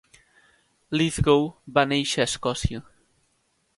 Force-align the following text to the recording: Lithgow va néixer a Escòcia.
Lithgow 0.99 1.45
va 1.77 1.85
néixer 1.93 2.25
a 2.25 2.27
Escòcia. 2.33 2.85